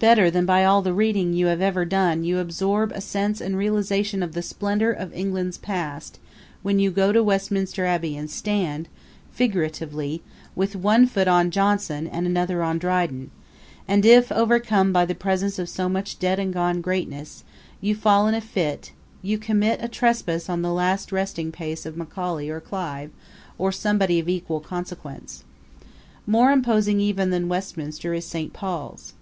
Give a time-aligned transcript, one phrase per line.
[0.00, 3.56] Better than by all the reading you have ever done you absorb a sense and
[3.56, 6.18] realization of the splendor of England's past
[6.60, 8.86] when you go to Westminster Abbey and stand
[9.32, 10.22] figuratively
[10.54, 13.30] with one foot on Jonson and another on Dryden;
[13.88, 17.42] and if, overcome by the presence of so much dead and gone greatness,
[17.80, 18.92] you fall in a fit
[19.22, 23.08] you commit a trespass on the last resting place of Macaulay or Clive,
[23.56, 25.44] or somebody of equal consequence.
[26.26, 28.52] More imposing even than Westminster is St.
[28.52, 29.14] Paul's.